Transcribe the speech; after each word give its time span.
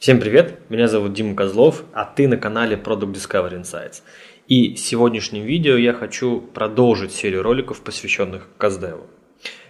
Всем 0.00 0.18
привет, 0.18 0.58
меня 0.70 0.88
зовут 0.88 1.12
Дима 1.12 1.36
Козлов, 1.36 1.84
а 1.92 2.06
ты 2.06 2.26
на 2.26 2.38
канале 2.38 2.74
Product 2.74 3.12
Discovery 3.12 3.60
Insights. 3.60 4.00
И 4.48 4.74
в 4.74 4.78
сегодняшнем 4.78 5.44
видео 5.44 5.76
я 5.76 5.92
хочу 5.92 6.40
продолжить 6.40 7.12
серию 7.12 7.42
роликов, 7.42 7.82
посвященных 7.82 8.48
CustDev 8.56 8.96
у. 8.96 9.08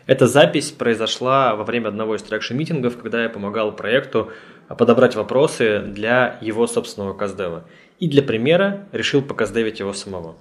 Эта 0.06 0.28
запись 0.28 0.70
произошла 0.70 1.56
во 1.56 1.64
время 1.64 1.88
одного 1.88 2.14
из 2.14 2.22
traction 2.22 2.55
meeting 2.55 2.84
ов, 2.84 2.96
когда 2.96 3.24
я 3.24 3.28
помогал 3.28 3.74
проекту 3.74 4.30
подобрать 4.68 5.16
вопросы 5.16 5.80
для 5.80 6.38
его 6.40 6.68
собственного 6.68 7.12
CustDev 7.12 7.53
а. 7.53 7.64
И 7.98 8.08
для 8.08 8.22
примера 8.22 8.86
решил 8.92 9.22
покастдевить 9.22 9.80
его 9.80 9.92
самого. 9.92 10.36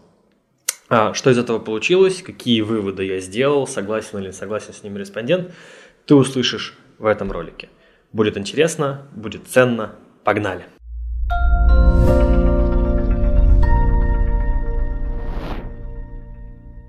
А 0.87 1.15
что 1.15 1.31
из 1.31 1.39
этого 1.39 1.57
получилось, 1.57 2.21
какие 2.21 2.61
выводы 2.61 3.05
я 3.05 3.19
сделал, 3.19 3.65
согласен 3.65 4.19
или 4.19 4.27
не 4.27 4.33
согласен 4.33 4.71
с 4.71 4.83
ним 4.83 4.97
респондент, 4.97 5.51
ты 6.05 6.13
услышишь 6.13 6.77
в 6.99 7.07
этом 7.07 7.31
ролике. 7.31 7.69
Будет 8.11 8.37
интересно, 8.37 9.07
будет 9.15 9.47
ценно. 9.47 9.95
Погнали! 10.23 10.65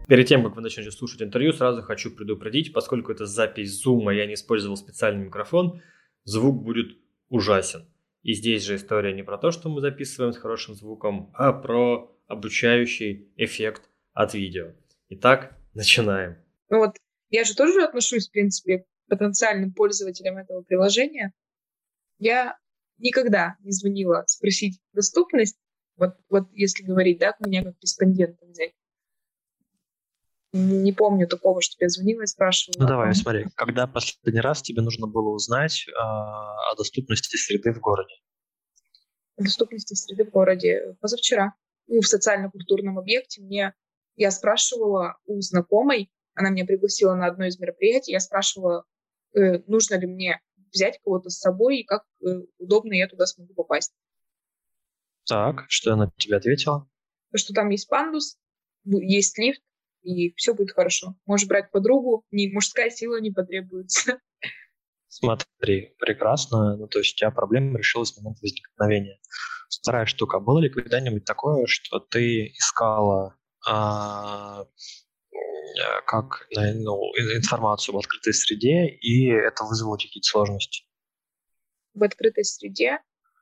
Перед 0.09 0.27
тем, 0.27 0.43
как 0.43 0.57
вы 0.57 0.63
начнете 0.63 0.91
слушать 0.91 1.21
интервью, 1.21 1.53
сразу 1.53 1.83
хочу 1.83 2.11
предупредить, 2.11 2.73
поскольку 2.73 3.13
это 3.13 3.27
запись 3.27 3.87
Zoom, 3.87 4.13
я 4.15 4.27
не 4.27 4.35
использовал 4.35 4.77
специальный 4.77 5.27
микрофон, 5.27 5.83
звук 6.25 6.65
будет 6.65 6.97
ужасен. 7.29 7.85
И 8.23 8.33
здесь 8.33 8.65
же 8.65 8.77
история 8.77 9.13
не 9.13 9.23
про 9.23 9.37
то, 9.37 9.51
что 9.51 9.69
мы 9.69 9.83
записываем 9.83 10.33
с 10.33 10.39
хорошим 10.39 10.75
звуком, 10.75 11.31
а 11.35 11.53
про 11.53 12.17
обучающий 12.29 13.31
эффект 13.37 13.91
от 14.15 14.33
видео. 14.33 14.73
Итак, 15.11 15.57
начинаем. 15.75 16.39
Ну 16.71 16.79
вот, 16.79 16.97
я 17.29 17.45
же 17.45 17.55
тоже 17.55 17.83
отношусь, 17.83 18.29
в 18.29 18.33
принципе, 18.33 18.85
потенциальным 19.11 19.73
пользователям 19.73 20.39
этого 20.39 20.63
приложения, 20.63 21.33
я 22.19 22.57
никогда 22.99 23.57
не 23.61 23.73
звонила 23.73 24.25
спросить 24.27 24.81
доступность, 24.93 25.59
вот, 25.97 26.17
вот 26.31 26.49
если 26.53 26.85
говорить, 26.85 27.19
да, 27.19 27.35
меня 27.41 27.65
как 27.65 27.75
респондента 27.83 28.47
взять. 28.47 28.73
Не 30.53 30.93
помню 30.93 31.29
такого, 31.29 31.61
что 31.63 31.77
я 31.79 31.89
звонила 31.89 32.23
и 32.23 32.27
спрашивала. 32.27 32.83
Ну 32.83 32.89
давай, 32.89 33.15
смотри, 33.15 33.47
когда 33.55 33.87
последний 33.87 34.41
раз 34.41 34.63
тебе 34.63 34.83
нужно 34.83 35.07
было 35.07 35.29
узнать 35.29 35.87
э, 35.87 35.93
о 35.93 36.75
доступности 36.77 37.37
среды 37.37 37.73
в 37.73 37.81
городе? 37.81 38.15
О 39.37 39.45
доступности 39.45 39.95
среды 39.95 40.25
в 40.25 40.31
городе 40.31 40.97
позавчера. 41.01 41.55
Ну, 41.87 42.01
в 42.01 42.07
социально-культурном 42.07 42.99
объекте 42.99 43.43
мне 43.43 43.75
я 44.17 44.31
спрашивала 44.31 45.17
у 45.27 45.41
знакомой, 45.41 46.11
она 46.35 46.51
меня 46.51 46.65
пригласила 46.65 47.15
на 47.15 47.27
одно 47.27 47.47
из 47.47 47.59
мероприятий, 47.59 48.13
я 48.13 48.21
спрашивала, 48.21 48.85
нужно 49.35 49.97
ли 49.97 50.07
мне 50.07 50.41
взять 50.73 51.01
кого-то 51.03 51.31
с 51.31 51.39
собой 51.39 51.79
и 51.79 51.85
как 51.85 52.05
э, 52.25 52.43
удобно 52.59 52.95
я 52.95 53.09
туда 53.09 53.27
смогу 53.27 53.55
попасть. 53.55 53.93
Так, 55.27 55.65
что 55.69 55.93
она 55.93 56.11
тебе 56.17 56.37
ответила? 56.37 56.89
Что 57.35 57.53
там 57.55 57.69
есть 57.71 57.89
пандус, 57.89 58.37
есть 58.85 59.39
лифт, 59.39 59.63
и 60.03 60.33
все 60.35 60.55
будет 60.55 60.73
хорошо. 60.73 61.17
Можешь 61.27 61.47
брать 61.47 61.71
подругу, 61.71 62.25
не, 62.31 62.53
мужская 62.53 62.91
сила 62.91 63.21
не 63.21 63.31
потребуется. 63.31 64.19
Смотри, 65.09 65.95
прекрасно. 65.99 66.77
Ну, 66.77 66.87
то 66.87 67.01
есть 67.01 67.15
у 67.15 67.17
тебя 67.19 67.31
проблема 67.31 67.79
решилась 67.79 68.13
в 68.13 68.19
момент 68.19 68.41
возникновения. 68.41 69.21
Вторая 69.69 70.07
штука. 70.07 70.39
Было 70.39 70.61
ли 70.61 70.71
когда-нибудь 70.71 71.25
такое, 71.25 71.67
что 71.67 71.99
ты 71.99 72.47
искала 72.49 73.37
а, 73.67 74.63
Э, 74.63 74.65
как 76.07 76.47
ну, 76.51 76.99
информацию 77.37 77.95
в 77.95 77.99
открытой 77.99 78.35
среде, 78.35 78.87
и 78.87 79.27
это 79.29 79.65
вызвало 79.65 79.97
какие-то 79.97 80.29
сложности? 80.29 80.85
В 81.95 82.03
открытой 82.03 82.45
среде, 82.45 82.99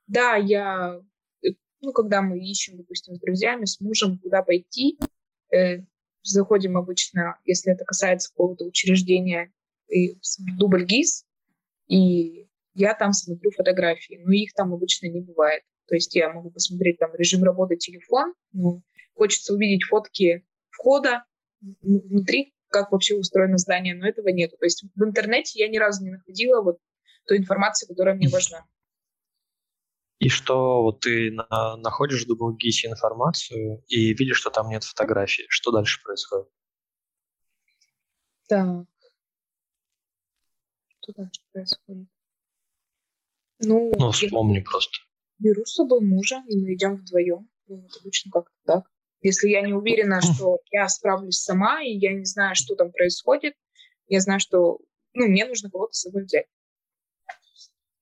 да, 0.07 0.35
я, 0.35 0.99
э, 1.43 1.49
ну, 1.81 1.91
когда 1.93 2.21
мы 2.21 2.39
ищем, 2.39 2.77
допустим, 2.77 3.15
с 3.15 3.19
друзьями, 3.19 3.65
с 3.65 3.79
мужем, 3.79 4.17
куда 4.19 4.41
пойти, 4.41 4.97
э, 5.53 5.83
заходим 6.23 6.77
обычно, 6.77 7.39
если 7.45 7.73
это 7.73 7.85
касается 7.85 8.29
какого-то 8.29 8.65
учреждения, 8.65 9.51
и 9.87 10.15
в 10.15 10.57
дубль 10.57 10.85
ГИС, 10.85 11.25
и 11.87 12.47
я 12.73 12.93
там 12.93 13.13
смотрю 13.13 13.51
фотографии, 13.51 14.21
но 14.23 14.31
их 14.31 14.53
там 14.53 14.73
обычно 14.73 15.07
не 15.07 15.21
бывает. 15.21 15.63
То 15.87 15.95
есть 15.95 16.15
я 16.15 16.31
могу 16.31 16.51
посмотреть 16.51 16.99
там 16.99 17.13
режим 17.15 17.43
работы 17.43 17.75
телефон, 17.75 18.33
но 18.53 18.81
хочется 19.15 19.53
увидеть 19.53 19.83
фотки 19.83 20.45
входа, 20.69 21.23
внутри, 21.81 22.53
как 22.69 22.91
вообще 22.91 23.15
устроено 23.15 23.57
здание, 23.57 23.95
но 23.95 24.07
этого 24.07 24.29
нету. 24.29 24.57
То 24.57 24.65
есть 24.65 24.83
в 24.95 25.03
интернете 25.03 25.59
я 25.59 25.67
ни 25.67 25.77
разу 25.77 26.03
не 26.03 26.11
находила 26.11 26.61
вот 26.61 26.77
той 27.25 27.37
информации, 27.37 27.87
которая 27.87 28.15
мне 28.15 28.29
важна. 28.29 28.65
И 30.19 30.27
что 30.27 30.81
вот 30.81 30.99
ты 30.99 31.31
на, 31.31 31.77
находишь 31.77 32.25
в 32.25 32.27
Дублгисе 32.27 32.89
информацию 32.89 33.83
и 33.87 34.13
видишь, 34.13 34.37
что 34.37 34.49
там 34.49 34.67
нет 34.69 34.83
фотографий. 34.83 35.45
Что 35.47 35.71
дальше 35.71 36.01
происходит? 36.03 36.49
Так. 38.47 38.85
Что 40.99 41.13
дальше 41.13 41.41
происходит? 41.53 42.07
Ну, 43.59 43.91
ну 43.97 44.11
вспомни 44.11 44.59
просто. 44.59 44.97
Беру 45.37 45.63
с 45.65 45.75
собой 45.75 46.01
мужа, 46.01 46.43
и 46.49 46.57
мы 46.57 46.73
идем 46.73 46.95
вдвоем. 46.97 47.49
Ну, 47.67 47.77
вот 47.77 47.97
обычно 48.01 48.31
как-то 48.31 48.55
так. 48.65 48.91
Если 49.21 49.49
я 49.49 49.61
не 49.61 49.73
уверена, 49.73 50.21
что 50.21 50.59
я 50.71 50.87
справлюсь 50.87 51.39
сама, 51.39 51.81
и 51.81 51.91
я 51.91 52.13
не 52.13 52.25
знаю, 52.25 52.55
что 52.55 52.75
там 52.75 52.91
происходит, 52.91 53.53
я 54.07 54.21
знаю, 54.21 54.39
что 54.39 54.79
ну, 55.13 55.27
мне 55.27 55.45
нужно 55.45 55.69
кого-то 55.69 55.93
с 55.93 56.01
собой 56.01 56.23
взять. 56.23 56.45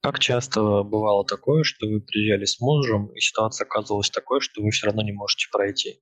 Как 0.01 0.19
часто 0.19 0.83
бывало 0.83 1.25
такое, 1.25 1.63
что 1.63 1.88
вы 1.88 2.01
приезжали 2.01 2.45
с 2.45 2.59
мужем, 2.59 3.07
и 3.13 3.19
ситуация 3.19 3.66
оказывалась 3.66 4.09
такой, 4.09 4.39
что 4.41 4.61
вы 4.61 4.72
все 4.72 4.88
равно 4.88 5.01
не 5.01 5.11
можете 5.11 5.47
пройти? 5.51 6.00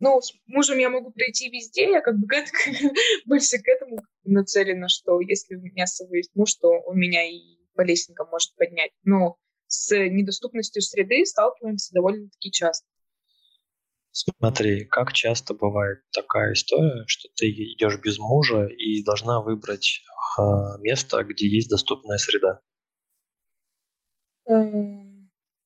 Ну, 0.00 0.20
с 0.20 0.32
мужем 0.46 0.78
я 0.78 0.90
могу 0.90 1.12
пройти 1.12 1.48
везде, 1.48 1.90
я 1.90 2.00
как 2.00 2.18
бы 2.18 2.26
к 2.26 2.32
этому, 2.32 2.92
больше 3.26 3.58
к 3.58 3.68
этому 3.68 3.98
нацелена, 4.24 4.88
что 4.88 5.20
если 5.20 5.54
у 5.54 5.60
меня 5.60 5.86
с 5.86 5.96
собой 5.96 6.18
есть 6.18 6.34
муж, 6.34 6.54
то 6.54 6.68
он 6.68 6.98
меня 6.98 7.24
и 7.24 7.58
по 7.74 7.82
лестникам 7.82 8.28
может 8.30 8.54
поднять. 8.56 8.90
Но 9.04 9.36
с 9.68 9.96
недоступностью 9.96 10.82
среды 10.82 11.24
сталкиваемся 11.24 11.94
довольно-таки 11.94 12.50
часто. 12.50 12.88
Смотри, 14.12 14.84
как 14.84 15.14
часто 15.14 15.54
бывает 15.54 16.02
такая 16.12 16.52
история, 16.52 17.04
что 17.06 17.30
ты 17.34 17.50
идешь 17.50 17.98
без 17.98 18.18
мужа 18.18 18.66
и 18.66 19.02
должна 19.02 19.40
выбрать 19.40 20.02
э, 20.38 20.42
место, 20.80 21.24
где 21.24 21.48
есть 21.48 21.70
доступная 21.70 22.18
среда. 22.18 22.60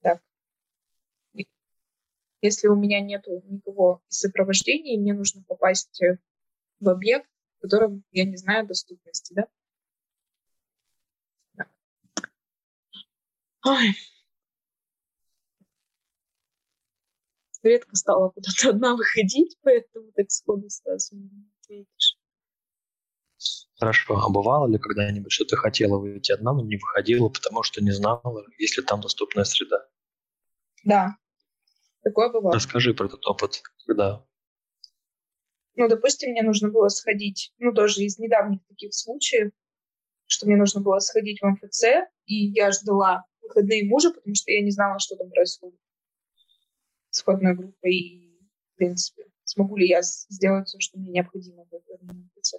Так. 0.01 0.23
Если 2.41 2.69
у 2.69 2.77
меня 2.77 3.01
нет 3.01 3.27
никого 3.27 4.01
из 4.09 4.19
сопровождения, 4.19 4.97
мне 4.97 5.13
нужно 5.13 5.43
попасть 5.43 6.01
э, 6.01 6.19
в 6.79 6.89
объект, 6.89 7.29
в 7.59 7.63
котором 7.63 8.05
я 8.13 8.25
не 8.25 8.37
знаю 8.37 8.65
доступности, 8.65 9.35
да? 9.35 9.49
да. 11.55 11.67
Ой. 13.65 13.97
Редко 17.69 17.95
стала 17.97 18.31
куда-то 18.31 18.71
одна 18.71 18.97
выходить, 18.97 19.57
поэтому 19.63 20.11
так 20.13 20.31
сходу 20.31 20.69
сразу 20.69 21.17
не 21.17 21.51
ответишь. 21.63 22.19
Хорошо. 23.79 24.17
А 24.17 24.31
бывало 24.31 24.67
ли 24.67 24.79
когда-нибудь, 24.79 25.31
что 25.31 25.45
ты 25.45 25.57
хотела 25.57 25.99
выйти 25.99 26.33
одна, 26.33 26.55
но 26.55 26.63
не 26.63 26.77
выходила, 26.77 27.29
потому 27.29 27.63
что 27.63 27.83
не 27.83 27.91
знала, 27.91 28.45
есть 28.59 28.79
ли 28.79 28.83
там 28.83 29.01
доступная 29.01 29.45
среда? 29.45 29.87
Да, 30.85 31.17
такое 32.03 32.31
бывало. 32.31 32.55
Расскажи 32.55 32.95
про 32.95 33.07
этот 33.07 33.27
опыт, 33.27 33.63
когда... 33.87 34.25
Ну, 35.75 35.89
допустим, 35.89 36.31
мне 36.31 36.43
нужно 36.43 36.71
было 36.71 36.89
сходить, 36.89 37.53
ну, 37.59 37.75
тоже 37.75 38.03
из 38.03 38.19
недавних 38.19 38.65
таких 38.67 38.95
случаев, 38.95 39.53
что 40.27 40.47
мне 40.47 40.57
нужно 40.57 40.81
было 40.81 40.99
сходить 41.01 41.43
в 41.43 41.47
МФЦ, 41.47 41.85
и 42.25 42.35
я 42.35 42.73
ждала 42.73 43.25
выходные 43.43 43.85
мужа, 43.85 44.11
потому 44.11 44.35
что 44.35 44.51
я 44.53 44.63
не 44.63 44.71
знала, 44.71 44.99
что 44.99 45.17
там 45.17 45.29
происходит 45.29 45.79
сходной 47.17 47.55
группой 47.55 47.95
и, 47.95 48.41
в 48.75 48.77
принципе, 48.77 49.25
смогу 49.45 49.77
ли 49.77 49.89
я 49.89 50.03
сделать 50.03 50.69
все, 50.69 50.79
что 50.81 50.99
мне 50.99 51.11
необходимо 51.11 51.65
в 51.65 51.75
этом 51.75 52.31
лице. 52.37 52.59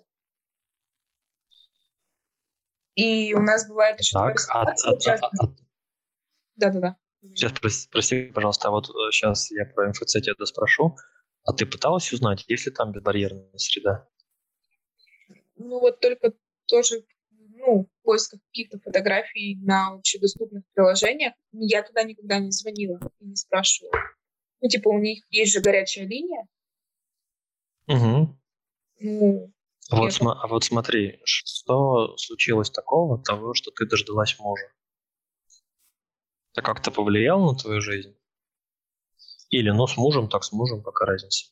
И 2.96 3.34
у 3.34 3.42
нас 3.42 3.68
бывает 3.68 4.00
еще 4.00 4.14
так, 4.14 4.38
а, 4.50 4.64
а, 4.64 4.92
а, 4.92 5.32
а, 5.40 5.48
Да-да-да. 6.56 6.98
Сейчас, 7.22 7.52
прости, 7.54 7.90
прости, 7.92 8.24
пожалуйста, 8.34 8.70
а 8.70 8.72
вот 8.72 8.88
сейчас 9.12 9.52
э, 9.52 9.56
я 9.56 9.66
про 9.66 9.90
МФЦ 9.90 10.14
тебя 10.14 10.46
спрошу. 10.46 10.96
А 11.44 11.54
ты 11.54 11.66
пыталась 11.66 12.12
узнать, 12.12 12.44
есть 12.48 12.66
ли 12.66 12.72
там 12.72 12.92
безбарьерная 12.92 13.58
среда? 13.58 14.08
Ну 15.56 15.80
вот 15.80 16.00
только 16.00 16.34
тоже 16.66 17.06
ну, 17.68 17.84
в 17.86 18.04
поисках 18.04 18.40
каких-то 18.48 18.80
фотографий 18.80 19.58
на 19.62 19.94
общедоступных 19.94 20.64
приложениях. 20.74 21.34
Я 21.52 21.84
туда 21.84 22.04
никогда 22.04 22.40
не 22.40 22.52
звонила 22.52 23.00
и 23.20 23.26
не 23.26 23.36
спрашивала. 23.36 23.94
Ну, 24.62 24.70
типа, 24.70 24.90
у 24.90 25.00
них 25.00 25.24
есть 25.30 25.54
же 25.54 25.62
горячая 25.62 26.06
линия. 26.06 26.48
Угу. 27.88 28.38
Ну, 29.00 29.54
а 29.90 29.96
вот, 29.96 30.14
см- 30.14 30.38
а 30.42 30.48
вот 30.48 30.64
смотри, 30.64 31.20
что 31.24 32.18
случилось 32.18 32.70
такого, 32.70 33.22
того, 33.22 33.54
что 33.54 33.72
ты 33.72 33.86
дождалась 33.86 34.38
мужа? 34.40 34.66
Это 36.54 36.62
как-то 36.62 36.92
повлияло 36.92 37.52
на 37.52 37.58
твою 37.58 37.82
жизнь? 37.82 38.18
Или, 39.50 39.70
ну, 39.70 39.88
с 39.88 39.96
мужем, 39.96 40.28
так 40.28 40.44
с 40.44 40.52
мужем, 40.52 40.82
какая 40.82 41.08
разница? 41.08 41.52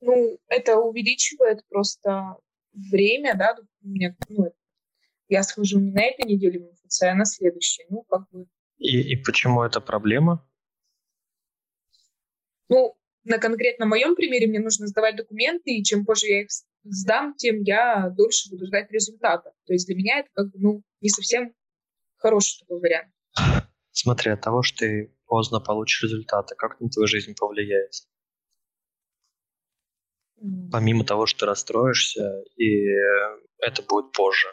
Ну, 0.00 0.38
это 0.48 0.76
увеличивает 0.78 1.66
просто 1.68 2.36
время, 2.72 3.34
да, 3.36 3.56
у 3.82 3.88
меня, 3.88 4.14
ну, 4.28 4.52
я 5.28 5.42
схожу 5.42 5.80
не 5.80 5.92
на 5.92 6.02
этой 6.02 6.26
неделе 6.26 6.60
в 6.60 6.72
МФЦ, 6.72 7.02
а 7.04 7.14
на 7.14 7.24
следующей, 7.24 7.84
ну, 7.88 8.02
как 8.02 8.28
бы. 8.30 8.46
И, 8.78 9.12
и 9.12 9.16
почему 9.16 9.62
это 9.62 9.80
проблема? 9.80 10.47
Ну, 12.68 12.96
на 13.24 13.38
конкретно 13.38 13.86
моем 13.86 14.14
примере 14.14 14.46
мне 14.46 14.60
нужно 14.60 14.86
сдавать 14.86 15.16
документы, 15.16 15.72
и 15.72 15.84
чем 15.84 16.04
позже 16.04 16.26
я 16.26 16.42
их 16.42 16.48
сдам, 16.84 17.34
тем 17.34 17.62
я 17.62 18.10
дольше 18.10 18.50
буду 18.50 18.66
ждать 18.66 18.90
результата. 18.90 19.52
То 19.66 19.72
есть 19.72 19.86
для 19.86 19.96
меня 19.96 20.20
это 20.20 20.28
как 20.32 20.50
бы, 20.50 20.58
ну, 20.58 20.82
не 21.00 21.08
совсем 21.10 21.54
хороший 22.16 22.60
такой 22.60 22.80
вариант. 22.80 23.12
Смотри, 23.92 24.32
от 24.32 24.40
того, 24.40 24.62
что 24.62 24.78
ты 24.78 25.14
поздно 25.26 25.60
получишь 25.60 26.04
результаты, 26.04 26.54
как 26.56 26.80
на 26.80 26.88
твою 26.88 27.06
жизнь 27.06 27.34
повлияет? 27.34 27.92
Mm. 30.40 30.70
Помимо 30.70 31.04
того, 31.04 31.26
что 31.26 31.40
ты 31.40 31.46
расстроишься, 31.46 32.44
и 32.56 32.86
это 33.58 33.82
будет 33.82 34.12
позже. 34.12 34.46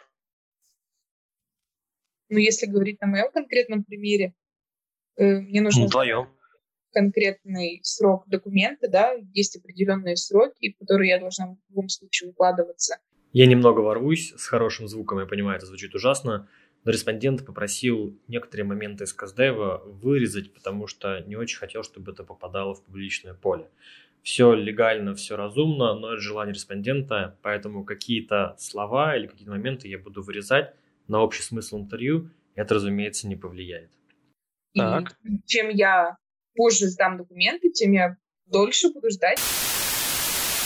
Ну, 2.28 2.38
если 2.38 2.66
говорить 2.66 3.00
на 3.00 3.06
моем 3.06 3.30
конкретном 3.30 3.84
примере, 3.84 4.34
э, 5.16 5.40
мне 5.40 5.60
нужно... 5.60 5.84
На 5.84 5.90
твоем 5.90 6.35
конкретный 6.96 7.80
срок 7.82 8.24
документа, 8.26 8.88
да, 8.88 9.12
есть 9.34 9.54
определенные 9.54 10.16
сроки, 10.16 10.72
в 10.72 10.78
которые 10.78 11.10
я 11.10 11.20
должна 11.20 11.48
в 11.48 11.56
любом 11.68 11.90
случае 11.90 12.30
укладываться. 12.30 12.96
Я 13.34 13.46
немного 13.46 13.80
ворвусь 13.80 14.32
с 14.34 14.46
хорошим 14.46 14.88
звуком, 14.88 15.18
я 15.18 15.26
понимаю, 15.26 15.58
это 15.58 15.66
звучит 15.66 15.94
ужасно, 15.94 16.48
но 16.84 16.90
респондент 16.90 17.44
попросил 17.44 18.18
некоторые 18.28 18.64
моменты 18.64 19.04
из 19.04 19.12
Каздева 19.12 19.82
вырезать, 19.84 20.54
потому 20.54 20.86
что 20.86 21.20
не 21.26 21.36
очень 21.36 21.58
хотел, 21.58 21.82
чтобы 21.82 22.12
это 22.12 22.24
попадало 22.24 22.74
в 22.74 22.82
публичное 22.82 23.34
поле. 23.34 23.68
Все 24.22 24.54
легально, 24.54 25.14
все 25.14 25.36
разумно, 25.36 25.92
но 25.94 26.14
это 26.14 26.22
желание 26.22 26.54
респондента, 26.54 27.36
поэтому 27.42 27.84
какие-то 27.84 28.56
слова 28.58 29.14
или 29.18 29.26
какие-то 29.26 29.50
моменты 29.50 29.86
я 29.88 29.98
буду 29.98 30.22
вырезать 30.22 30.72
на 31.08 31.20
общий 31.20 31.42
смысл 31.42 31.78
интервью, 31.78 32.30
это, 32.54 32.76
разумеется, 32.76 33.28
не 33.28 33.36
повлияет. 33.36 33.90
Так. 34.74 35.14
И 35.24 35.40
чем 35.46 35.68
я 35.68 36.16
позже 36.56 36.88
сдам 36.88 37.18
документы, 37.18 37.70
тем 37.70 37.92
я 37.92 38.16
дольше 38.46 38.92
буду 38.92 39.10
ждать, 39.10 39.38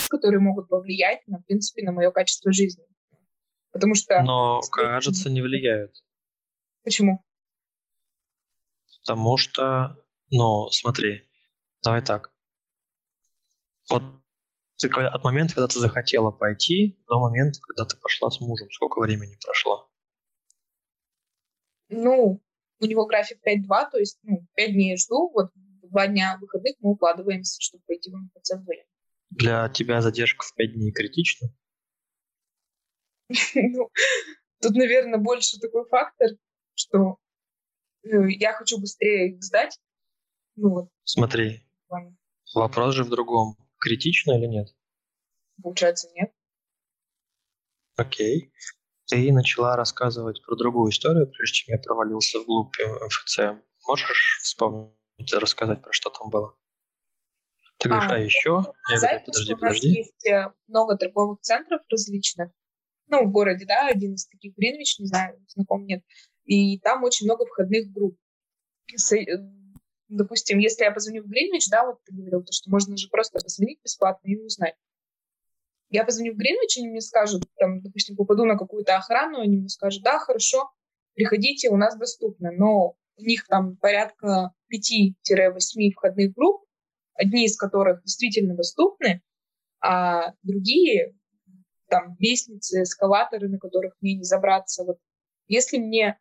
которые 0.08 0.40
могут 0.40 0.68
повлиять, 0.68 1.26
на, 1.26 1.38
в 1.38 1.44
принципе, 1.44 1.82
на 1.82 1.92
мое 1.92 2.10
качество 2.10 2.52
жизни. 2.52 2.84
Потому 3.72 3.94
что... 3.94 4.22
Но, 4.22 4.60
кажется, 4.72 5.30
не 5.30 5.42
влияют. 5.42 5.94
Почему? 6.82 7.24
Потому 9.02 9.36
что, 9.36 9.96
ну, 10.30 10.68
смотри, 10.70 11.28
давай 11.82 12.02
так. 12.02 12.32
Вот 13.88 14.02
ты, 14.78 14.88
от 14.88 15.24
момента, 15.24 15.54
когда 15.54 15.68
ты 15.68 15.78
захотела 15.78 16.30
пойти, 16.30 16.98
до 17.08 17.18
момента, 17.18 17.60
когда 17.60 17.84
ты 17.84 17.96
пошла 17.96 18.30
с 18.30 18.40
мужем, 18.40 18.70
сколько 18.70 19.00
времени 19.00 19.36
прошло? 19.44 19.90
Ну, 21.88 22.42
у 22.80 22.84
него 22.86 23.06
график 23.06 23.38
5-2, 23.46 23.90
то 23.90 23.98
есть 23.98 24.18
ну, 24.22 24.46
5 24.54 24.72
дней 24.72 24.96
жду, 24.96 25.30
вот 25.32 25.50
два 25.90 26.06
дня 26.06 26.38
выходных 26.40 26.76
мы 26.80 26.92
укладываемся, 26.92 27.60
чтобы 27.60 27.84
пойти 27.86 28.10
в 28.10 28.14
МФЦ 28.14 28.54
вдвоем. 28.56 28.84
Для 29.30 29.68
тебя 29.68 30.00
задержка 30.00 30.44
в 30.44 30.54
пять 30.54 30.74
дней 30.74 30.92
критична? 30.92 31.48
ну, 33.54 33.90
тут, 34.60 34.72
наверное, 34.74 35.18
больше 35.18 35.58
такой 35.58 35.88
фактор, 35.88 36.30
что 36.74 37.18
э, 38.02 38.30
я 38.30 38.52
хочу 38.54 38.80
быстрее 38.80 39.34
их 39.34 39.42
сдать. 39.42 39.78
Ну, 40.56 40.70
вот. 40.70 40.88
Смотри, 41.04 41.64
вопрос 42.54 42.94
же 42.94 43.04
в 43.04 43.10
другом. 43.10 43.56
Критично 43.78 44.32
или 44.32 44.46
нет? 44.46 44.68
Получается, 45.62 46.08
нет. 46.14 46.32
Окей. 47.96 48.52
Ты 49.06 49.32
начала 49.32 49.76
рассказывать 49.76 50.42
про 50.44 50.56
другую 50.56 50.90
историю, 50.90 51.26
прежде 51.30 51.54
чем 51.54 51.74
я 51.74 51.80
провалился 51.80 52.40
вглубь 52.40 52.76
МФЦ. 52.78 53.38
Можешь 53.86 54.38
вспомнить 54.42 54.99
рассказать, 55.32 55.82
про 55.82 55.92
что 55.92 56.10
там 56.10 56.30
было? 56.30 56.54
Ты 57.78 57.88
говоришь, 57.88 58.10
а, 58.10 58.14
а 58.14 58.18
еще? 58.18 58.62
Я 58.90 59.00
говорю, 59.00 59.24
подожди, 59.24 59.54
подожди. 59.54 59.86
У 59.86 59.90
нас 59.90 59.96
есть 59.96 60.26
э, 60.28 60.52
много 60.66 60.96
торговых 60.96 61.40
центров 61.40 61.80
различных. 61.90 62.50
Ну, 63.06 63.24
в 63.24 63.32
городе, 63.32 63.64
да, 63.66 63.88
один 63.88 64.14
из 64.14 64.26
таких 64.26 64.54
Гринвич, 64.56 64.98
не 64.98 65.06
знаю, 65.06 65.42
знаком 65.48 65.86
нет. 65.86 66.02
И 66.44 66.78
там 66.80 67.04
очень 67.04 67.26
много 67.26 67.46
входных 67.46 67.90
групп. 67.90 68.18
Э, 68.92 69.24
допустим, 70.08 70.58
если 70.58 70.84
я 70.84 70.90
позвоню 70.90 71.22
в 71.22 71.28
Гринвич, 71.28 71.68
да, 71.70 71.86
вот 71.86 71.98
ты 72.04 72.14
говорил, 72.14 72.42
то, 72.42 72.52
что 72.52 72.70
можно 72.70 72.96
же 72.96 73.08
просто 73.08 73.40
позвонить 73.40 73.80
бесплатно 73.82 74.28
и 74.28 74.36
узнать. 74.36 74.74
Я 75.88 76.04
позвоню 76.04 76.34
в 76.34 76.36
Гринвич, 76.36 76.76
они 76.78 76.88
мне 76.88 77.00
скажут, 77.00 77.44
там, 77.56 77.80
допустим, 77.80 78.14
попаду 78.14 78.44
на 78.44 78.58
какую-то 78.58 78.96
охрану, 78.96 79.40
они 79.40 79.56
мне 79.56 79.68
скажут, 79.68 80.02
да, 80.02 80.18
хорошо, 80.18 80.70
приходите, 81.14 81.70
у 81.70 81.76
нас 81.76 81.96
доступно. 81.96 82.52
Но 82.52 82.94
у 83.20 83.24
них 83.24 83.46
там 83.46 83.76
порядка 83.76 84.52
5-8 84.72 85.90
входных 85.94 86.32
групп, 86.32 86.64
одни 87.14 87.44
из 87.44 87.56
которых 87.56 88.02
действительно 88.02 88.54
доступны, 88.54 89.22
а 89.80 90.34
другие 90.42 91.14
там 91.88 92.16
лестницы, 92.18 92.82
эскалаторы, 92.82 93.48
на 93.48 93.58
которых 93.58 93.94
мне 94.00 94.14
не 94.14 94.24
забраться. 94.24 94.84
Вот 94.84 94.98
если 95.48 95.78
мне 95.78 96.18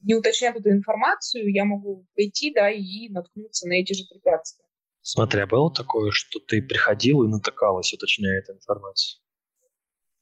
не 0.00 0.14
уточнят 0.14 0.56
эту 0.56 0.70
информацию, 0.70 1.52
я 1.52 1.64
могу 1.64 2.06
пойти, 2.16 2.52
да, 2.52 2.70
и 2.70 3.08
наткнуться 3.08 3.68
на 3.68 3.74
эти 3.74 3.92
же 3.92 4.04
препятствия. 4.10 4.64
Смотри, 5.02 5.42
а 5.42 5.46
было 5.46 5.72
такое, 5.72 6.10
что 6.10 6.40
ты 6.40 6.62
приходил 6.62 7.22
и 7.22 7.28
натыкалась, 7.28 7.92
уточняя 7.92 8.38
эту 8.38 8.54
информацию? 8.54 9.20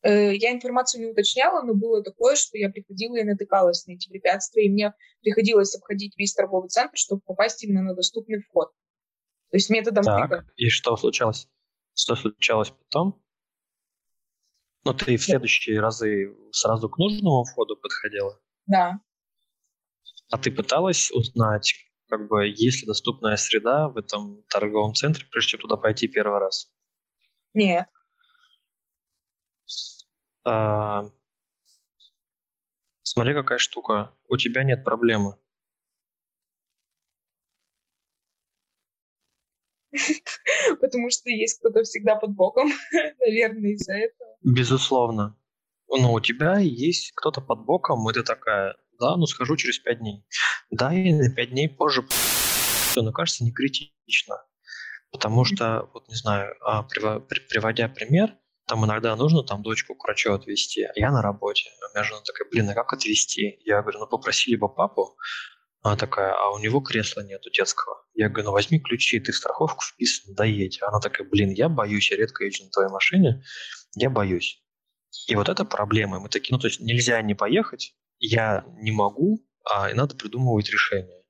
Э, 0.02 0.34
я 0.34 0.52
информацию 0.52 1.02
не 1.02 1.10
уточняла, 1.10 1.62
но 1.62 1.74
было 1.74 2.02
такое, 2.02 2.36
что 2.36 2.56
я 2.56 2.70
приходила 2.70 3.16
и 3.16 3.24
натыкалась 3.24 3.86
на 3.86 3.92
эти 3.92 4.08
препятствия, 4.08 4.64
и 4.64 4.70
мне 4.70 4.94
приходилось 5.20 5.74
обходить 5.76 6.16
весь 6.16 6.34
торговый 6.34 6.68
центр, 6.68 6.96
чтобы 6.96 7.20
попасть 7.22 7.62
именно 7.62 7.82
на 7.82 7.94
доступный 7.94 8.40
вход. 8.40 8.70
То 9.50 9.56
есть 9.56 9.68
методом 9.68 10.04
так, 10.04 10.30
тыка. 10.30 10.46
И 10.56 10.68
что 10.68 10.96
случалось? 10.96 11.48
Что 11.94 12.16
случалось 12.16 12.70
потом? 12.70 13.22
Ну, 14.84 14.94
ты 14.94 15.18
в 15.18 15.22
следующие 15.22 15.80
разы 15.80 16.34
сразу 16.52 16.88
к 16.88 16.96
нужному 16.96 17.44
входу 17.44 17.76
подходила? 17.76 18.40
Да. 18.66 19.00
А 20.30 20.38
ты 20.38 20.50
пыталась 20.50 21.10
узнать, 21.10 21.74
как 22.08 22.28
бы, 22.28 22.46
есть 22.46 22.82
ли 22.82 22.86
доступная 22.86 23.36
среда 23.36 23.88
в 23.88 23.98
этом 23.98 24.42
торговом 24.48 24.94
центре, 24.94 25.26
прежде 25.30 25.50
чем 25.50 25.60
туда 25.60 25.76
пойти 25.76 26.08
первый 26.08 26.38
раз? 26.38 26.72
Нет. 27.52 27.88
А, 30.44 31.04
смотри, 33.02 33.34
какая 33.34 33.58
штука. 33.58 34.14
У 34.28 34.36
тебя 34.36 34.64
нет 34.64 34.84
проблемы. 34.84 35.36
Потому 40.80 41.10
что 41.10 41.30
есть 41.30 41.58
кто-то 41.58 41.82
всегда 41.82 42.16
под 42.16 42.34
боком, 42.34 42.70
наверное, 43.20 43.72
из-за 43.72 43.94
этого. 43.94 44.36
Безусловно. 44.42 45.36
Но 45.88 46.12
у 46.12 46.20
тебя 46.20 46.58
есть 46.58 47.12
кто-то 47.14 47.40
под 47.40 47.64
боком, 47.64 48.08
и 48.08 48.12
ты 48.12 48.22
такая, 48.22 48.76
да, 49.00 49.16
ну 49.16 49.26
схожу 49.26 49.56
через 49.56 49.78
пять 49.78 49.98
дней. 49.98 50.24
Да, 50.70 50.94
и 50.94 51.12
на 51.12 51.34
пять 51.34 51.50
дней 51.50 51.68
позже 51.68 52.06
все, 52.90 53.02
но 53.02 53.12
кажется 53.12 53.44
не 53.44 53.52
критично. 53.52 54.36
Потому 55.10 55.44
что, 55.44 55.90
вот 55.92 56.08
не 56.08 56.14
знаю, 56.14 56.54
а, 56.60 56.84
приводя 56.84 57.88
пример, 57.88 58.36
там 58.70 58.84
иногда 58.84 59.16
нужно 59.16 59.42
там 59.42 59.62
дочку 59.62 59.96
к 59.96 60.04
врачу 60.04 60.32
отвезти, 60.32 60.84
а 60.84 60.92
я 60.94 61.10
на 61.10 61.22
работе. 61.22 61.70
У 61.90 61.92
меня 61.92 62.04
жена 62.04 62.20
такая, 62.24 62.48
блин, 62.48 62.70
а 62.70 62.74
как 62.74 62.92
отвезти? 62.92 63.58
Я 63.64 63.82
говорю, 63.82 63.98
ну 63.98 64.06
попроси 64.06 64.52
либо 64.52 64.68
папу, 64.68 65.16
она 65.82 65.96
такая, 65.96 66.32
а 66.34 66.50
у 66.50 66.58
него 66.60 66.80
кресла 66.80 67.22
нету 67.22 67.50
детского. 67.50 68.04
Я 68.14 68.28
говорю, 68.28 68.44
ну 68.44 68.52
возьми 68.52 68.78
ключи, 68.78 69.18
ты 69.18 69.32
в 69.32 69.36
страховку 69.36 69.82
вписан, 69.84 70.36
доедь. 70.36 70.80
Она 70.82 71.00
такая, 71.00 71.28
блин, 71.28 71.50
я 71.50 71.68
боюсь, 71.68 72.12
я 72.12 72.16
редко 72.16 72.44
езжу 72.44 72.62
на 72.62 72.70
твоей 72.70 72.90
машине, 72.90 73.42
я 73.96 74.08
боюсь. 74.08 74.62
И 75.26 75.34
вот 75.34 75.48
это 75.48 75.64
проблема. 75.64 76.20
Мы 76.20 76.28
такие, 76.28 76.54
ну 76.54 76.60
то 76.60 76.68
есть 76.68 76.78
нельзя 76.78 77.20
не 77.22 77.34
поехать, 77.34 77.96
я 78.20 78.64
не 78.82 78.92
могу, 78.92 79.44
а 79.64 79.90
и 79.90 79.94
надо 79.94 80.14
придумывать 80.14 80.70
решение. 80.70 81.24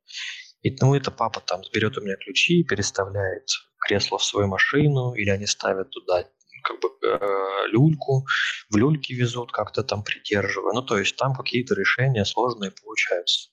И 0.60 0.76
ну 0.78 0.94
это 0.94 1.10
папа 1.10 1.40
там 1.40 1.62
берет 1.72 1.96
у 1.96 2.02
меня 2.02 2.16
ключи, 2.16 2.64
переставляет 2.64 3.48
кресло 3.78 4.18
в 4.18 4.24
свою 4.24 4.46
машину, 4.46 5.14
или 5.14 5.30
они 5.30 5.46
ставят 5.46 5.88
туда 5.88 6.28
как 6.62 6.80
бы 6.80 6.88
э, 7.02 7.66
люльку, 7.68 8.26
в 8.70 8.76
люльке 8.76 9.14
везут, 9.14 9.52
как-то 9.52 9.82
там 9.82 10.02
придерживая. 10.02 10.72
Ну, 10.72 10.82
то 10.82 10.98
есть 10.98 11.16
там 11.16 11.34
какие-то 11.34 11.74
решения 11.74 12.24
сложные 12.24 12.72
получаются. 12.72 13.50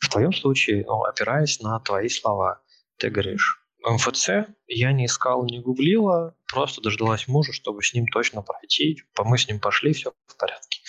В 0.00 0.08
твоем 0.08 0.32
случае, 0.32 0.84
ну, 0.86 1.02
опираясь 1.04 1.60
на 1.60 1.78
твои 1.80 2.08
слова, 2.08 2.62
ты 2.98 3.10
говоришь, 3.10 3.62
МФЦ 3.84 4.30
я 4.66 4.92
не 4.92 5.06
искал, 5.06 5.44
не 5.44 5.60
гуглила, 5.60 6.34
просто 6.48 6.80
дождалась 6.80 7.28
мужа, 7.28 7.52
чтобы 7.52 7.82
с 7.82 7.94
ним 7.94 8.06
точно 8.08 8.42
пройти. 8.42 8.98
Мы 9.18 9.38
с 9.38 9.48
ним 9.48 9.60
пошли, 9.60 9.92
все 9.92 10.12
в 10.26 10.36
порядке. 10.36 10.80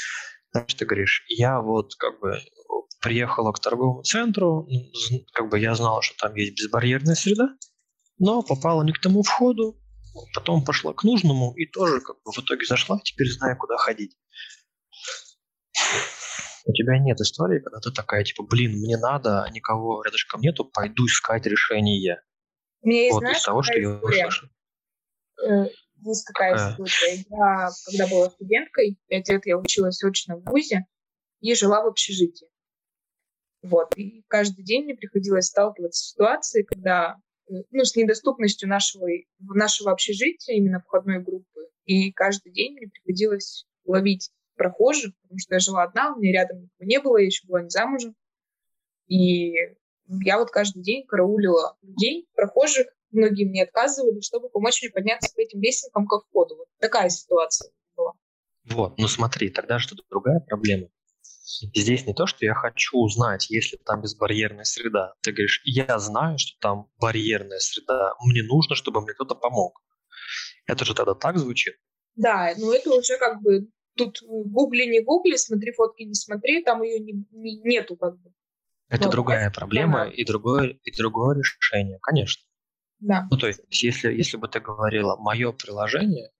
Значит, 0.51 0.79
ты 0.79 0.85
говоришь, 0.85 1.23
я 1.29 1.61
вот 1.61 1.95
как 1.95 2.19
бы 2.19 2.39
приехала 3.01 3.51
к 3.51 3.59
торговому 3.59 4.01
центру, 4.03 4.67
как 5.33 5.49
бы 5.49 5.59
я 5.59 5.75
знала, 5.75 6.01
что 6.01 6.17
там 6.17 6.35
есть 6.35 6.53
безбарьерная 6.53 7.15
среда, 7.15 7.49
но 8.17 8.41
попала 8.41 8.83
не 8.83 8.93
к 8.93 8.99
тому 8.99 9.21
входу, 9.21 9.79
потом 10.33 10.63
пошла 10.63 10.93
к 10.93 11.03
нужному 11.03 11.53
и 11.55 11.65
тоже 11.65 12.01
как 12.01 12.17
бы 12.23 12.31
в 12.31 12.39
итоге 12.39 12.65
зашла, 12.65 12.99
теперь 13.03 13.29
знаю, 13.29 13.57
куда 13.57 13.77
ходить. 13.77 14.17
У 16.65 16.73
тебя 16.73 16.99
нет 16.99 17.19
истории, 17.21 17.59
когда 17.59 17.79
ты 17.79 17.91
такая, 17.91 18.23
типа, 18.23 18.43
блин, 18.43 18.73
мне 18.73 18.97
надо, 18.97 19.43
а 19.43 19.49
никого 19.49 20.03
рядышком 20.03 20.41
нету, 20.41 20.65
пойду 20.65 21.05
искать 21.05 21.45
решение. 21.45 22.21
У 22.81 22.89
меня 22.89 23.03
есть, 23.03 23.13
вот 23.13 23.19
знаешь, 23.21 23.37
из 23.37 23.43
того, 23.43 23.63
что 23.63 23.79
я 23.79 23.89
услышал. 23.89 24.49
Э, 25.41 25.65
есть 26.03 26.27
такая 26.27 26.53
Какая? 26.53 26.71
история. 26.71 27.25
Я, 27.29 27.69
когда 27.85 28.07
была 28.07 28.29
студенткой, 28.29 28.99
пять 29.07 29.29
лет 29.29 29.45
я 29.45 29.57
училась 29.57 30.03
очно 30.03 30.37
в 30.37 30.43
ВУЗе 30.43 30.85
и 31.39 31.55
жила 31.55 31.83
в 31.83 31.87
общежитии. 31.87 32.47
Вот. 33.63 33.95
И 33.97 34.23
каждый 34.27 34.63
день 34.63 34.83
мне 34.85 34.95
приходилось 34.95 35.47
сталкиваться 35.47 36.03
с 36.03 36.11
ситуацией, 36.11 36.65
когда 36.65 37.15
ну, 37.47 37.83
с 37.83 37.95
недоступностью 37.95 38.69
нашего, 38.69 39.07
нашего 39.39 39.91
общежития, 39.91 40.55
именно 40.55 40.79
входной 40.79 41.19
группы. 41.19 41.67
И 41.85 42.11
каждый 42.11 42.51
день 42.51 42.73
мне 42.73 42.87
приходилось 42.87 43.65
ловить 43.85 44.31
прохожих, 44.55 45.13
потому 45.21 45.39
что 45.39 45.55
я 45.55 45.59
жила 45.59 45.83
одна, 45.83 46.13
у 46.13 46.19
меня 46.19 46.41
рядом 46.41 46.61
никого 46.61 46.87
не 46.87 46.99
было, 46.99 47.17
я 47.17 47.25
еще 47.25 47.47
была 47.47 47.61
не 47.61 47.69
замужем. 47.69 48.15
И 49.07 49.53
я 50.07 50.37
вот 50.37 50.49
каждый 50.49 50.83
день 50.83 51.05
караулила 51.05 51.77
людей, 51.81 52.27
прохожих, 52.35 52.87
многие 53.11 53.45
мне 53.45 53.63
отказывали, 53.63 54.19
чтобы 54.21 54.49
помочь 54.49 54.81
мне 54.81 54.91
подняться 54.91 55.33
по 55.33 55.41
этим 55.41 55.61
лестницам 55.61 56.07
ко 56.07 56.19
входу. 56.19 56.57
Вот 56.57 56.67
такая 56.79 57.09
ситуация 57.09 57.71
была. 57.95 58.13
Вот, 58.65 58.97
ну 58.97 59.07
смотри, 59.07 59.49
тогда 59.49 59.79
что-то 59.79 60.03
другая 60.09 60.41
проблема. 60.41 60.89
Здесь 61.47 62.05
не 62.05 62.13
то, 62.13 62.27
что 62.27 62.45
я 62.45 62.53
хочу 62.53 62.97
узнать, 62.97 63.49
есть 63.49 63.71
ли 63.71 63.79
там 63.85 64.01
безбарьерная 64.01 64.65
среда. 64.65 65.13
Ты 65.21 65.31
говоришь, 65.31 65.61
я 65.63 65.97
знаю, 65.97 66.37
что 66.37 66.59
там 66.59 66.89
барьерная 66.99 67.59
среда, 67.59 68.13
мне 68.19 68.43
нужно, 68.43 68.75
чтобы 68.75 69.01
мне 69.01 69.13
кто-то 69.13 69.33
помог. 69.33 69.81
Это 70.65 70.83
же 70.83 70.93
тогда 70.93 71.13
так 71.13 71.37
звучит? 71.37 71.75
Да, 72.15 72.53
но 72.57 72.73
это 72.73 72.89
уже 72.89 73.17
как 73.17 73.41
бы 73.41 73.69
тут 73.95 74.19
гугли, 74.21 74.83
не 74.83 75.01
гугли, 75.01 75.37
смотри 75.37 75.71
фотки, 75.71 76.03
не 76.03 76.15
смотри, 76.15 76.63
там 76.63 76.83
ее 76.83 76.99
не, 76.99 77.13
не, 77.31 77.61
нету 77.61 77.95
как 77.95 78.19
бы. 78.19 78.33
Это 78.89 79.05
Вот, 79.05 79.11
другая 79.11 79.49
проблема 79.49 80.09
и 80.09 80.25
другое, 80.25 80.77
и 80.83 80.91
другое 80.91 81.37
решение, 81.37 81.97
конечно. 82.01 82.43
Да. 82.99 83.25
Ну, 83.31 83.37
то 83.37 83.47
есть, 83.47 83.61
если, 83.69 84.13
если 84.13 84.35
бы 84.35 84.49
ты 84.49 84.59
говорила, 84.59 85.15
мое 85.15 85.53
приложение 85.53 86.31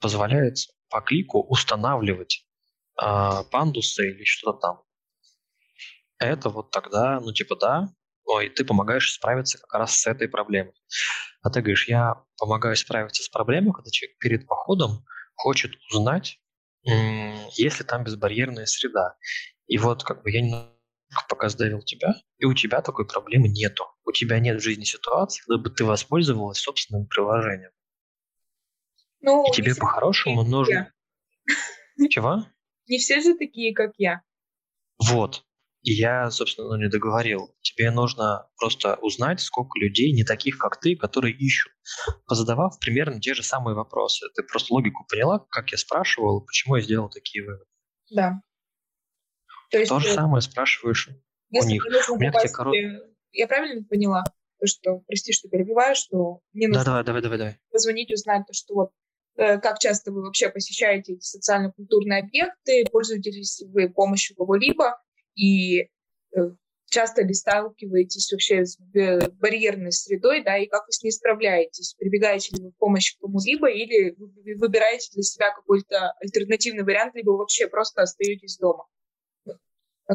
позволяет 0.00 0.58
по 0.90 1.00
клику 1.00 1.40
устанавливать 1.42 2.46
пандусы 2.96 4.10
или 4.10 4.24
что-то 4.24 4.58
там, 4.58 4.82
это 6.18 6.48
вот 6.48 6.70
тогда, 6.70 7.20
ну, 7.20 7.32
типа, 7.32 7.56
да, 7.56 7.88
ой, 8.24 8.48
ты 8.48 8.64
помогаешь 8.64 9.12
справиться 9.12 9.58
как 9.58 9.74
раз 9.74 9.98
с 9.98 10.06
этой 10.06 10.28
проблемой. 10.28 10.74
А 11.42 11.50
ты 11.50 11.60
говоришь, 11.60 11.88
я 11.88 12.22
помогаю 12.38 12.76
справиться 12.76 13.22
с 13.22 13.28
проблемой, 13.28 13.72
когда 13.72 13.90
человек 13.90 14.18
перед 14.18 14.46
походом 14.46 15.04
хочет 15.34 15.72
узнать, 15.90 16.40
есть 16.82 17.80
ли 17.80 17.84
там 17.86 18.04
безбарьерная 18.04 18.66
среда. 18.66 19.16
И 19.66 19.78
вот 19.78 20.04
как 20.04 20.22
бы 20.22 20.30
я 20.30 20.40
немного 20.40 20.74
пока 21.28 21.48
сдавил 21.48 21.80
тебя, 21.80 22.14
и 22.38 22.44
у 22.44 22.54
тебя 22.54 22.82
такой 22.82 23.06
проблемы 23.06 23.48
нету. 23.48 23.86
У 24.04 24.12
тебя 24.12 24.38
нет 24.40 24.60
в 24.60 24.62
жизни 24.62 24.84
ситуации, 24.84 25.42
когда 25.46 25.62
бы 25.62 25.70
ты 25.70 25.84
воспользовалась 25.84 26.58
собственным 26.58 27.06
приложением. 27.06 27.70
Ну, 29.20 29.46
И 29.48 29.52
тебе 29.52 29.74
по-хорошему 29.74 30.42
нужно... 30.42 30.92
Чего? 32.10 32.44
Не 32.86 32.98
все 32.98 33.20
же 33.20 33.34
такие, 33.36 33.74
как 33.74 33.92
я. 33.98 34.22
Вот. 34.98 35.44
И 35.82 35.92
я, 35.92 36.30
собственно, 36.30 36.68
ну, 36.68 36.76
не 36.82 36.88
договорил. 36.88 37.54
Тебе 37.60 37.90
нужно 37.90 38.48
просто 38.56 38.96
узнать, 39.02 39.40
сколько 39.40 39.78
людей 39.78 40.12
не 40.12 40.24
таких, 40.24 40.56
как 40.58 40.80
ты, 40.80 40.96
которые 40.96 41.34
ищут. 41.36 41.72
Позадавав 42.26 42.78
примерно 42.80 43.20
те 43.20 43.34
же 43.34 43.42
самые 43.42 43.74
вопросы. 43.74 44.26
Ты 44.34 44.42
просто 44.44 44.72
логику 44.72 45.04
поняла, 45.10 45.40
как 45.50 45.72
я 45.72 45.78
спрашивал, 45.78 46.40
почему 46.40 46.76
я 46.76 46.82
сделал 46.82 47.10
такие 47.10 47.44
выводы. 47.44 47.64
Да. 48.10 48.40
То 49.70 49.78
есть, 49.78 49.90
То 49.90 49.98
же 49.98 50.08
э, 50.08 50.14
самое 50.14 50.40
спрашиваешь 50.40 51.10
если 51.50 51.68
них. 51.72 51.84
мне 51.84 51.92
нужно 51.98 52.14
У 52.14 52.18
меня 52.18 52.32
попасть, 52.32 52.54
корот- 52.54 52.74
э, 52.74 53.10
Я 53.32 53.46
правильно 53.46 53.84
поняла? 53.84 54.24
То, 54.60 54.66
что, 54.66 55.00
прости, 55.06 55.32
что 55.32 55.48
перебиваю, 55.48 55.94
что 55.96 56.40
мне 56.54 56.68
Да, 56.68 56.74
нужно 56.78 56.84
давай, 56.84 57.04
давай, 57.04 57.22
давай, 57.22 57.38
давай. 57.38 57.58
позвонить, 57.70 58.10
узнать, 58.12 58.46
то, 58.46 58.54
что 58.54 58.74
вот 58.74 58.90
как 59.36 59.78
часто 59.78 60.12
вы 60.12 60.22
вообще 60.22 60.48
посещаете 60.48 61.14
эти 61.14 61.24
социально-культурные 61.24 62.20
объекты, 62.20 62.84
пользуетесь 62.90 63.60
ли 63.60 63.66
вы 63.68 63.88
помощью 63.90 64.36
кого-либо, 64.36 65.00
и 65.34 65.80
э, 65.80 65.88
часто 66.88 67.22
ли 67.22 67.34
сталкиваетесь 67.34 68.30
вообще 68.30 68.64
с 68.64 68.78
бе- 68.78 69.28
барьерной 69.30 69.92
средой, 69.92 70.42
да, 70.42 70.56
и 70.56 70.66
как 70.66 70.86
вы 70.86 70.92
с 70.92 71.02
ней 71.02 71.10
справляетесь? 71.10 71.94
Прибегаете 71.98 72.56
ли 72.56 72.62
вы 72.62 72.70
в 72.70 72.76
помощь 72.76 73.16
кому-либо, 73.20 73.68
или 73.68 74.14
вы 74.16 74.28
вы 74.28 74.54
выбираете 74.56 75.10
для 75.12 75.22
себя 75.22 75.52
какой-то 75.52 76.12
альтернативный 76.20 76.84
вариант, 76.84 77.14
либо 77.14 77.30
вообще 77.30 77.66
просто 77.66 78.02
остаетесь 78.02 78.58
дома? 78.58 78.86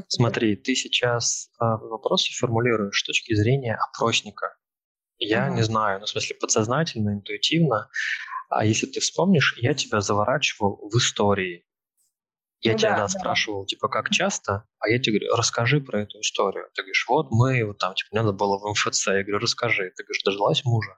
Смотри, 0.07 0.55
ты 0.55 0.75
сейчас 0.75 1.49
а, 1.57 1.77
вопросы 1.77 2.31
формулируешь 2.37 2.99
с 2.99 3.03
точки 3.03 3.33
зрения 3.33 3.75
опросника. 3.75 4.55
Я 5.17 5.47
Ага. 5.47 5.55
не 5.55 5.63
знаю, 5.63 5.99
ну, 5.99 6.05
в 6.05 6.09
смысле, 6.09 6.35
подсознательно, 6.39 7.09
интуитивно. 7.09 7.89
А 8.49 8.65
если 8.65 8.87
ты 8.87 8.99
вспомнишь, 8.99 9.55
я 9.57 9.73
тебя 9.73 10.01
заворачивал 10.01 10.89
в 10.91 10.97
истории. 10.97 11.65
Я 12.61 12.73
Ну 12.73 12.77
тебя 12.77 12.89
да, 12.91 12.97
да, 12.97 13.07
спрашивал, 13.07 13.65
типа, 13.65 13.87
как 13.87 14.09
часто, 14.09 14.65
а 14.79 14.89
я 14.89 14.99
тебе 14.99 15.19
говорю, 15.19 15.35
расскажи 15.37 15.79
про 15.79 16.01
эту 16.01 16.19
историю. 16.19 16.65
Ты 16.73 16.81
говоришь, 16.81 17.05
вот 17.07 17.27
мы, 17.31 17.63
вот 17.63 17.77
там, 17.77 17.93
типа, 17.93 18.13
надо 18.13 18.33
было 18.33 18.57
в 18.57 18.69
МФЦ. 18.71 19.07
Я 19.07 19.23
говорю, 19.23 19.39
расскажи. 19.39 19.93
Ты 19.95 20.03
говоришь, 20.03 20.23
дождалась 20.23 20.65
мужа. 20.65 20.97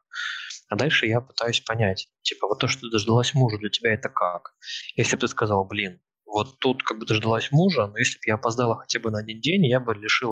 А 0.69 0.75
дальше 0.75 1.05
я 1.05 1.19
пытаюсь 1.19 1.59
понять, 1.59 2.07
типа, 2.21 2.47
вот 2.47 2.59
то, 2.59 2.67
что 2.69 2.81
ты 2.81 2.91
дождалась 2.91 3.33
мужа, 3.33 3.57
для 3.57 3.69
тебя 3.69 3.93
это 3.93 4.07
как? 4.07 4.55
Если 4.95 5.17
бы 5.17 5.19
ты 5.19 5.27
сказал, 5.27 5.65
блин, 5.65 6.01
вот 6.31 6.59
тут 6.59 6.83
как 6.83 6.99
бы 6.99 7.05
дождалась 7.05 7.51
мужа, 7.51 7.87
но 7.87 7.97
если 7.97 8.17
бы 8.17 8.23
я 8.27 8.35
опоздала 8.35 8.77
хотя 8.77 8.99
бы 8.99 9.11
на 9.11 9.19
один 9.19 9.39
день, 9.41 9.65
я 9.65 9.79
бы 9.79 9.93
лишил 9.93 10.31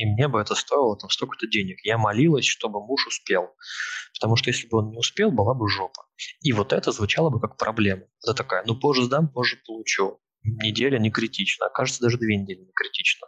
и 0.00 0.06
мне 0.06 0.28
бы 0.28 0.40
это 0.40 0.54
стоило 0.54 0.96
там 0.96 1.10
столько-то 1.10 1.46
денег. 1.46 1.84
Я 1.84 1.98
молилась, 1.98 2.46
чтобы 2.46 2.80
муж 2.80 3.06
успел. 3.06 3.54
Потому 4.14 4.34
что 4.36 4.48
если 4.48 4.66
бы 4.66 4.78
он 4.78 4.90
не 4.90 4.96
успел, 4.96 5.30
была 5.30 5.52
бы 5.52 5.68
жопа. 5.68 6.06
И 6.40 6.54
вот 6.54 6.72
это 6.72 6.90
звучало 6.90 7.28
бы 7.28 7.38
как 7.38 7.58
проблема. 7.58 8.04
Это 8.22 8.32
такая, 8.32 8.64
ну 8.66 8.74
позже 8.74 9.04
сдам, 9.04 9.28
позже 9.28 9.58
получу. 9.66 10.18
Неделя 10.42 10.98
не 10.98 11.10
критична. 11.10 11.68
Кажется, 11.68 12.00
даже 12.00 12.16
две 12.16 12.38
недели 12.38 12.60
не 12.60 12.72
критично. 12.72 13.26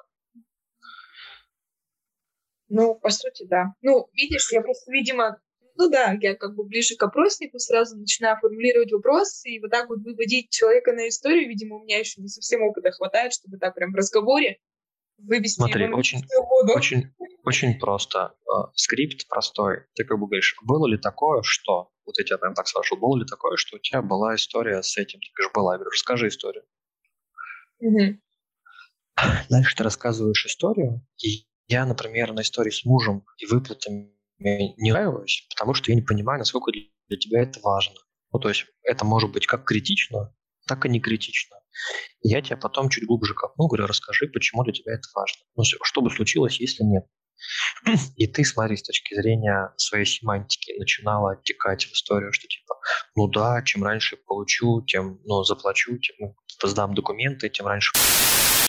Ну, 2.69 2.95
по 2.95 3.11
сути, 3.11 3.45
да. 3.47 3.75
Ну, 3.83 4.09
видишь, 4.15 4.51
я 4.51 4.63
просто, 4.63 4.91
видимо, 4.91 5.39
ну 5.77 5.89
да, 5.89 6.17
я 6.21 6.35
как 6.35 6.55
бы 6.55 6.65
ближе 6.65 6.97
к 6.97 7.03
опроснику 7.03 7.59
сразу 7.59 7.97
начинаю 7.97 8.37
формулировать 8.39 8.93
вопросы 8.93 9.51
и 9.51 9.61
вот 9.61 9.71
так 9.71 9.89
вот 9.89 10.01
выводить 10.01 10.51
человека 10.51 10.93
на 10.93 11.09
историю. 11.09 11.49
Видимо, 11.49 11.77
у 11.77 11.85
меня 11.85 11.99
еще 11.99 12.21
не 12.21 12.29
совсем 12.29 12.63
опыта 12.63 12.91
хватает, 12.91 13.33
чтобы 13.33 13.59
так 13.59 13.75
прям 13.75 13.93
в 13.93 13.97
разговоре 13.97 14.59
вывести 15.19 15.57
Смотри, 15.57 15.85
его 15.85 15.97
очень-. 15.97 16.25
Очень, 16.75 17.15
очень 17.45 17.79
просто. 17.79 18.35
Э, 18.47 18.71
Скрипт 18.75 19.29
простой. 19.29 19.85
Ты 19.95 20.05
как 20.05 20.19
бы 20.19 20.27
говоришь, 20.27 20.57
было 20.63 20.87
ли 20.87 20.99
такое, 20.99 21.43
что... 21.43 21.91
Вот 22.05 22.19
я 22.19 22.25
тебя 22.25 22.39
прям 22.39 22.55
так 22.55 22.67
спрашивал, 22.67 23.01
было 23.01 23.19
ли 23.19 23.25
такое, 23.25 23.57
что 23.57 23.77
у 23.77 23.79
тебя 23.79 24.03
была 24.03 24.35
история 24.35 24.83
с 24.83 24.97
этим? 24.97 25.21
Ты 25.21 25.29
говоришь, 25.37 25.53
была. 25.55 25.75
Я 25.75 25.79
говорю, 25.79 25.91
расскажи 25.91 26.29
историю. 26.29 26.65
Мгм. 27.79 28.21
Дальше 29.49 29.77
ты 29.77 29.85
рассказываешь 29.85 30.47
историю, 30.47 31.07
и 31.23 31.47
я, 31.69 31.87
например, 31.87 32.33
на 32.33 32.41
истории 32.41 32.71
с 32.71 32.85
мужем 32.85 33.25
и 33.39 33.47
выплатами 33.47 34.12
не 34.43 34.91
нравилась, 34.91 35.47
потому 35.51 35.75
что 35.75 35.91
я 35.91 35.95
не 35.95 36.03
понимаю, 36.03 36.39
насколько 36.39 36.73
для 36.73 37.19
тебя 37.19 37.43
это 37.43 37.61
важно. 37.61 37.95
Ну, 38.33 38.39
то 38.39 38.49
есть 38.49 38.67
это 38.83 39.05
может 39.05 39.31
быть 39.31 39.47
как 39.47 39.65
критично, 39.65 40.35
так 40.67 40.87
и 40.87 40.89
не 40.89 41.01
критично. 41.01 41.57
Я 42.23 42.43
тебя 42.43 42.57
потом 42.57 42.89
чуть 42.89 43.07
глубже 43.07 43.35
копну, 43.35 43.67
говорю, 43.67 43.87
расскажи, 43.87 44.29
почему 44.29 44.65
для 44.65 44.73
тебя 44.73 44.95
это 44.95 45.09
важно. 45.15 45.43
Ну, 45.57 45.65
что 45.65 46.01
бы 46.01 46.11
случилось, 46.11 46.61
если 46.61 46.83
нет. 46.85 47.05
И 48.17 48.27
ты, 48.27 48.45
смотри, 48.45 48.77
с 48.77 48.83
точки 48.83 49.15
зрения 49.15 49.73
своей 49.77 50.05
семантики 50.05 50.79
начинала 50.79 51.33
оттекать 51.33 51.85
в 51.87 51.93
историю, 51.93 52.33
что 52.33 52.47
типа, 52.47 52.75
ну 53.17 53.29
да, 53.29 53.63
чем 53.63 53.85
раньше 53.85 54.17
получу, 54.17 54.83
тем, 54.83 55.21
ну, 55.25 55.43
заплачу, 55.45 55.99
тем 55.99 56.17
ну, 56.19 56.35
типа, 56.47 56.69
сдам 56.69 56.95
документы, 56.95 57.49
тем 57.49 57.67
раньше, 57.67 57.93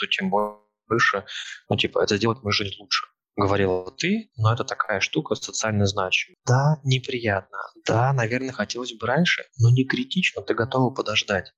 тем 0.09 0.31
больше, 0.31 1.25
ну, 1.69 1.77
типа, 1.77 2.03
это 2.03 2.17
сделать 2.17 2.41
мою 2.41 2.51
жизнь 2.51 2.75
лучше. 2.79 3.07
Говорила 3.35 3.91
ты, 3.91 4.29
но 4.37 4.53
это 4.53 4.63
такая 4.63 4.99
штука 4.99 5.35
социально 5.35 5.87
значимая. 5.87 6.37
Да, 6.45 6.79
неприятно. 6.83 7.57
Да, 7.85 8.13
наверное, 8.13 8.51
хотелось 8.51 8.93
бы 8.93 9.07
раньше, 9.07 9.43
но 9.57 9.71
не 9.71 9.85
критично, 9.85 10.43
ты 10.43 10.53
готова 10.53 10.93
подождать. 10.93 11.51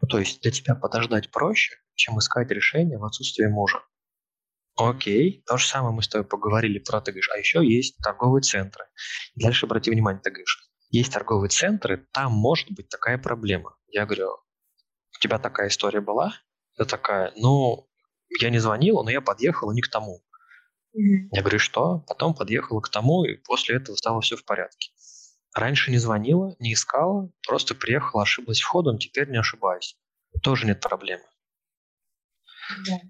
Ну, 0.00 0.08
то 0.08 0.18
есть 0.18 0.40
для 0.40 0.52
тебя 0.52 0.74
подождать 0.74 1.30
проще, 1.30 1.74
чем 1.94 2.18
искать 2.18 2.50
решение 2.50 2.98
в 2.98 3.04
отсутствии 3.04 3.46
мужа. 3.46 3.80
Окей, 4.76 5.42
то 5.46 5.56
же 5.56 5.66
самое 5.66 5.94
мы 5.94 6.02
с 6.02 6.08
тобой 6.08 6.26
поговорили 6.26 6.78
про, 6.78 7.00
ты 7.00 7.10
говоришь, 7.10 7.30
а 7.34 7.38
еще 7.38 7.66
есть 7.66 7.98
торговые 8.02 8.42
центры. 8.42 8.86
Дальше 9.34 9.66
обрати 9.66 9.90
внимание, 9.90 10.22
ты 10.22 10.30
говоришь, 10.30 10.70
есть 10.90 11.12
торговые 11.12 11.50
центры, 11.50 12.06
там 12.12 12.32
может 12.32 12.70
быть 12.70 12.88
такая 12.88 13.18
проблема. 13.18 13.76
Я 13.88 14.06
говорю, 14.06 14.30
у 14.30 15.18
тебя 15.20 15.38
такая 15.38 15.68
история 15.68 16.00
была? 16.00 16.34
Я 16.78 16.84
такая, 16.84 17.32
ну, 17.36 17.88
я 18.40 18.48
не 18.50 18.58
звонила, 18.58 19.02
но 19.02 19.10
я 19.10 19.20
подъехала 19.20 19.72
не 19.72 19.82
к 19.82 19.90
тому. 19.90 20.22
Мгм. 20.94 21.28
Я 21.32 21.40
говорю, 21.42 21.58
что? 21.58 22.04
Потом 22.08 22.34
подъехала 22.34 22.80
к 22.80 22.88
тому, 22.88 23.24
и 23.24 23.36
после 23.36 23.76
этого 23.76 23.96
стало 23.96 24.20
все 24.20 24.36
в 24.36 24.44
порядке. 24.44 24.90
Раньше 25.54 25.90
не 25.90 25.98
звонила, 25.98 26.54
не 26.58 26.72
искала, 26.74 27.30
просто 27.46 27.74
приехала, 27.74 28.22
ошиблась 28.22 28.60
входом, 28.60 28.98
теперь 28.98 29.28
не 29.30 29.38
ошибаюсь. 29.38 29.96
Тоже 30.42 30.66
нет 30.66 30.80
проблемы. 30.80 31.24
Да. 32.86 33.00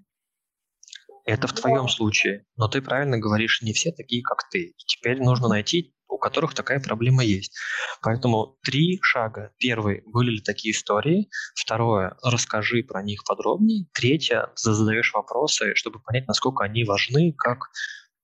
Это 1.25 1.47
в 1.47 1.53
Да. 1.53 1.61
твоем 1.61 1.87
случае, 1.87 2.45
но 2.55 2.67
ты 2.67 2.81
правильно 2.81 3.17
говоришь, 3.17 3.61
не 3.61 3.73
все 3.73 3.91
такие, 3.91 4.23
как 4.23 4.49
ты. 4.49 4.73
Теперь 4.77 5.21
нужно 5.21 5.47
найти, 5.47 5.93
у 6.11 6.17
которых 6.17 6.53
такая 6.53 6.79
проблема 6.79 7.23
есть. 7.23 7.57
Поэтому 8.01 8.57
три 8.63 8.99
шага. 9.01 9.53
Первый, 9.57 10.03
были 10.05 10.31
ли 10.31 10.41
такие 10.41 10.73
истории? 10.73 11.29
Второе, 11.55 12.17
расскажи 12.21 12.83
про 12.83 13.01
них 13.01 13.23
подробнее. 13.23 13.87
Третье, 13.93 14.49
задаешь 14.55 15.13
вопросы, 15.13 15.73
чтобы 15.75 15.99
понять, 15.99 16.27
насколько 16.27 16.63
они 16.63 16.83
важны, 16.83 17.33
как 17.37 17.69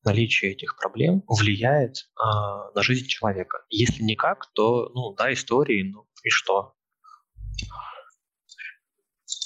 наличие 0.03 0.51
этих 0.51 0.77
проблем 0.77 1.23
влияет 1.27 2.09
а, 2.15 2.71
на 2.71 2.83
жизнь 2.83 3.07
человека. 3.07 3.59
Если 3.69 4.03
никак, 4.03 4.51
то, 4.53 4.89
ну, 4.93 5.13
да, 5.15 5.33
истории, 5.33 5.83
ну 5.91 6.07
и 6.23 6.29
что? 6.29 6.73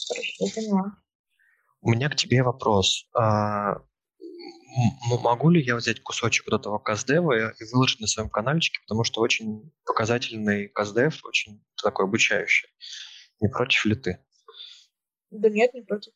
Хорошо, 0.07 0.45
поняла. 0.55 0.97
У 1.81 1.91
меня 1.91 2.09
к 2.09 2.15
тебе 2.15 2.43
вопрос. 2.43 3.07
А, 3.15 3.77
могу 5.21 5.49
ли 5.49 5.61
я 5.61 5.75
взять 5.75 6.01
кусочек 6.01 6.45
вот 6.49 6.59
этого 6.59 6.79
каздева 6.79 7.51
и 7.51 7.63
выложить 7.73 7.99
на 7.99 8.07
своем 8.07 8.29
каналчике, 8.29 8.79
потому 8.81 9.03
что 9.03 9.21
очень 9.21 9.71
показательный 9.85 10.67
каздев, 10.69 11.23
очень 11.25 11.63
такой 11.81 12.05
обучающий. 12.05 12.69
Не 13.39 13.49
против 13.49 13.85
ли 13.85 13.95
ты? 13.95 14.19
Да 15.31 15.49
нет, 15.49 15.73
не 15.73 15.81
против. 15.81 16.13